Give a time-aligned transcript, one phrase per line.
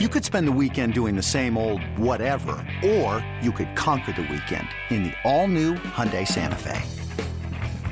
[0.00, 4.22] You could spend the weekend doing the same old whatever, or you could conquer the
[4.22, 6.82] weekend in the all-new Hyundai Santa Fe.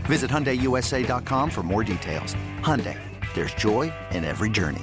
[0.06, 2.34] Visit HyundaiUSA.com for more details.
[2.60, 2.98] Hyundai,
[3.34, 4.82] there's joy in every journey.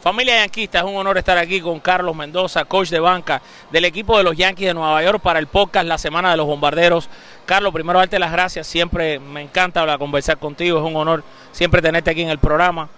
[0.00, 3.42] Familia Yanquista, es un honor estar aquí con Carlos Mendoza, coach de banca
[3.72, 6.46] del equipo de los Yankees de Nueva York para el podcast La Semana de los
[6.46, 7.08] Bombarderos.
[7.44, 11.82] Carlos, primero darte las gracias, siempre me encanta hablar, conversar contigo, es un honor siempre
[11.82, 12.88] tenerte aquí en el programa.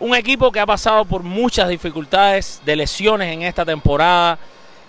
[0.00, 4.38] Un equipo que ha pasado por muchas dificultades de lesiones en esta temporada.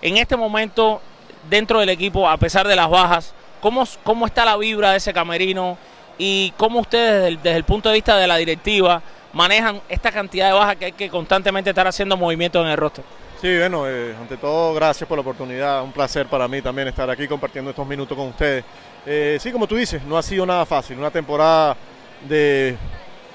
[0.02, 1.02] En este momento,
[1.50, 5.12] dentro del equipo, a pesar de las bajas, ¿cómo, cómo está la vibra de ese
[5.12, 5.78] camerino?
[6.20, 9.02] Y cómo ustedes, desde el, punto de vista de la directiva,
[9.34, 13.04] manejan esta cantidad de bajas que hay que constantemente estar haciendo movimientos en el roster.
[13.42, 15.82] Sí, bueno, eh, ante todo, gracias por la oportunidad.
[15.82, 18.66] Un placer para mí también estar aquí compartiendo estos minutos con ustedes.
[19.06, 21.00] Eh, sí, como tú dices, no ha sido nada fácil.
[21.00, 21.78] Una temporada
[22.28, 22.76] de,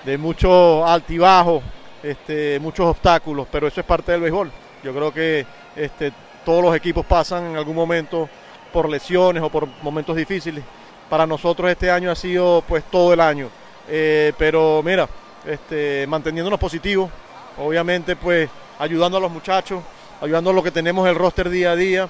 [0.05, 1.63] de mucho altibajo,
[2.03, 4.51] este, muchos obstáculos, pero eso es parte del béisbol.
[4.83, 6.13] Yo creo que este,
[6.45, 8.29] todos los equipos pasan en algún momento
[8.73, 10.63] por lesiones o por momentos difíciles.
[11.09, 13.49] Para nosotros este año ha sido pues todo el año.
[13.89, 15.09] Eh, pero mira,
[15.47, 17.11] este, manteniéndonos positivos,
[17.59, 18.49] obviamente pues
[18.79, 19.83] ayudando a los muchachos,
[20.21, 22.09] ayudando a lo que tenemos el roster día a día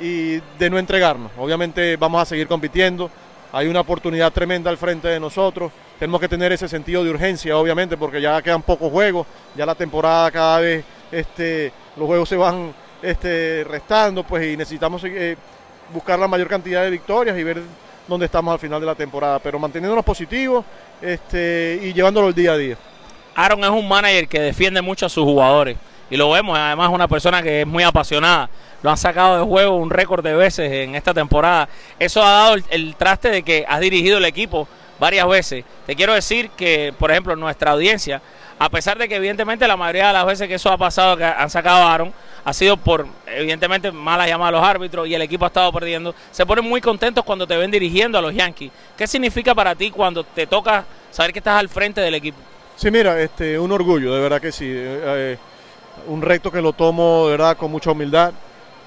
[0.00, 1.30] y de no entregarnos.
[1.38, 3.10] Obviamente vamos a seguir compitiendo,
[3.56, 7.56] hay una oportunidad tremenda al frente de nosotros, tenemos que tener ese sentido de urgencia,
[7.56, 9.26] obviamente, porque ya quedan pocos juegos,
[9.56, 15.02] ya la temporada cada vez este, los juegos se van este, restando, pues y necesitamos
[15.04, 15.38] eh,
[15.90, 17.62] buscar la mayor cantidad de victorias y ver
[18.06, 20.62] dónde estamos al final de la temporada, pero manteniéndonos positivos
[21.00, 22.76] este, y llevándolo el día a día.
[23.34, 25.78] Aaron es un manager que defiende mucho a sus jugadores
[26.10, 28.48] y lo vemos, además una persona que es muy apasionada.
[28.82, 31.68] Lo han sacado de juego un récord de veces en esta temporada.
[31.98, 34.68] Eso ha dado el, traste de que has dirigido el equipo
[35.00, 35.64] varias veces.
[35.86, 38.22] Te quiero decir que, por ejemplo, nuestra audiencia,
[38.58, 41.24] a pesar de que evidentemente la mayoría de las veces que eso ha pasado, que
[41.24, 42.12] han sacado a Aaron,
[42.44, 46.14] ha sido por, evidentemente, malas llamadas a los árbitros y el equipo ha estado perdiendo.
[46.30, 48.70] Se ponen muy contentos cuando te ven dirigiendo a los Yankees.
[48.96, 52.38] ¿Qué significa para ti cuando te toca saber que estás al frente del equipo?
[52.76, 54.66] Sí, mira, este, un orgullo, de verdad que sí.
[54.68, 55.36] Eh,
[56.06, 58.32] un reto que lo tomo, de verdad, con mucha humildad,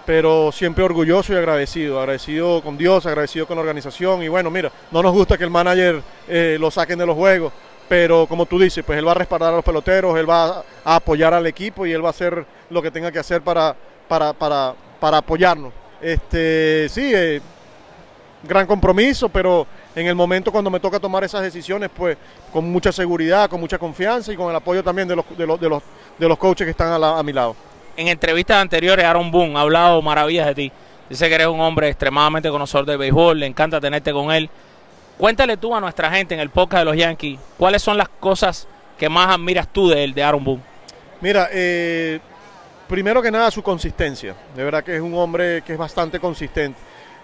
[0.05, 1.99] pero siempre orgulloso y agradecido.
[1.99, 4.23] Agradecido con Dios, agradecido con la organización.
[4.23, 7.53] Y bueno, mira, no nos gusta que el manager eh, lo saquen de los juegos,
[7.87, 10.95] pero como tú dices, pues él va a respaldar a los peloteros, él va a
[10.95, 13.75] apoyar al equipo y él va a hacer lo que tenga que hacer para,
[14.07, 15.73] para, para, para apoyarnos.
[16.01, 17.41] Este, sí, eh,
[18.43, 22.17] gran compromiso, pero en el momento cuando me toca tomar esas decisiones, pues
[22.53, 25.59] con mucha seguridad, con mucha confianza y con el apoyo también de los, de los,
[25.59, 25.83] de los,
[26.17, 27.55] de los coaches que están a, la, a mi lado.
[27.97, 30.71] En entrevistas anteriores, Aaron Boone ha hablado maravillas de ti.
[31.09, 34.49] Dice que eres un hombre extremadamente conocedor de béisbol, le encanta tenerte con él.
[35.17, 38.67] Cuéntale tú a nuestra gente en el podcast de los Yankees, ¿cuáles son las cosas
[38.97, 40.61] que más admiras tú de él, de Aaron Boone?
[41.19, 42.19] Mira, eh,
[42.87, 44.33] primero que nada su consistencia.
[44.55, 46.79] De verdad que es un hombre que es bastante consistente.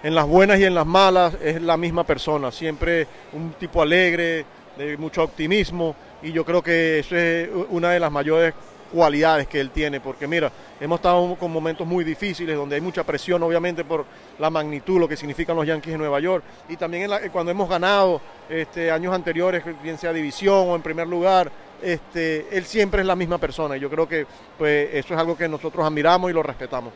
[0.05, 4.45] En las buenas y en las malas es la misma persona, siempre un tipo alegre,
[4.77, 8.53] de mucho optimismo y yo creo que eso es una de las mayores
[8.93, 13.03] cualidades que él tiene, porque mira, hemos estado con momentos muy difíciles, donde hay mucha
[13.03, 14.05] presión, obviamente, por
[14.37, 17.51] la magnitud, lo que significan los Yankees de Nueva York, y también en la, cuando
[17.51, 21.51] hemos ganado este, años anteriores, bien sea división o en primer lugar,
[21.81, 25.35] este, él siempre es la misma persona, y yo creo que pues, eso es algo
[25.35, 26.93] que nosotros admiramos y lo respetamos.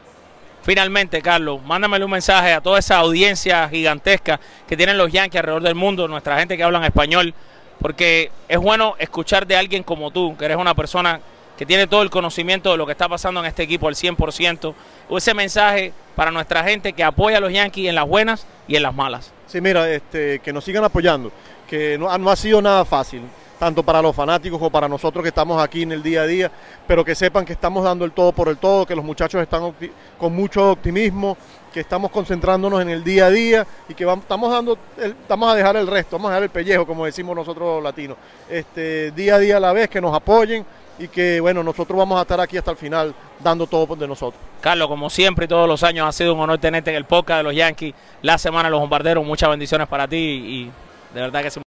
[0.62, 5.64] Finalmente, Carlos, mándamele un mensaje a toda esa audiencia gigantesca que tienen los Yankees alrededor
[5.64, 7.34] del mundo, nuestra gente que habla en español,
[7.80, 11.22] porque es bueno escuchar de alguien como tú, que eres una persona
[11.58, 14.74] que tiene todo el conocimiento de lo que está pasando en este equipo al 100%,
[15.10, 18.76] o ese mensaje para nuestra gente que apoya a los Yankees en las buenas y
[18.76, 19.34] en las malas.
[19.48, 21.32] Sí, mira, este, que nos sigan apoyando,
[21.68, 23.24] que no, no ha sido nada fácil,
[23.60, 26.52] tanto para los fanáticos como para nosotros que estamos aquí en el día a día,
[26.88, 29.74] pero que sepan que estamos dando el todo por el todo, que los muchachos están
[30.18, 31.38] con mucho optimismo,
[31.72, 35.52] que estamos concentrándonos en el día a día y que vamos, estamos dando, el, vamos
[35.52, 38.18] a dejar el resto, vamos a dejar el pellejo, como decimos nosotros latinos,
[38.50, 40.66] este, día a día a la vez, que nos apoyen
[40.98, 44.42] y que bueno, nosotros vamos a estar aquí hasta el final dando todo de nosotros.
[44.62, 47.40] Carlos, como siempre y todos los años ha sido un honor tenerte en el podcast
[47.40, 50.72] de los Yankees, la semana de los bombarderos, muchas bendiciones para ti y
[51.14, 51.69] de verdad que se